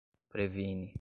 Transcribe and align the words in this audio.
previne 0.33 0.89